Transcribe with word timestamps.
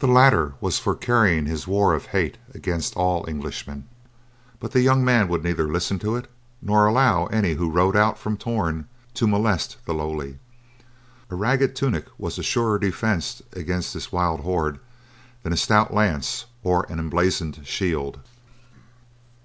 The 0.00 0.08
latter 0.08 0.54
was 0.60 0.80
for 0.80 0.96
carrying 0.96 1.46
his 1.46 1.68
war 1.68 1.94
of 1.94 2.06
hate 2.06 2.36
against 2.52 2.96
all 2.96 3.24
Englishmen, 3.30 3.84
but 4.58 4.72
the 4.72 4.80
young 4.80 5.04
man 5.04 5.28
would 5.28 5.44
neither 5.44 5.68
listen 5.68 6.00
to 6.00 6.16
it, 6.16 6.28
nor 6.60 6.84
allow 6.84 7.26
any 7.26 7.54
who 7.54 7.70
rode 7.70 7.94
out 7.94 8.18
from 8.18 8.36
Torn 8.36 8.88
to 9.14 9.28
molest 9.28 9.76
the 9.84 9.94
lowly. 9.94 10.40
A 11.30 11.36
ragged 11.36 11.76
tunic 11.76 12.06
was 12.18 12.40
a 12.40 12.42
surer 12.42 12.80
defence 12.80 13.40
against 13.52 13.94
this 13.94 14.10
wild 14.10 14.40
horde 14.40 14.80
than 15.44 15.52
a 15.52 15.56
stout 15.56 15.94
lance 15.94 16.46
or 16.64 16.84
an 16.88 16.98
emblazoned 16.98 17.60
shield. 17.64 18.18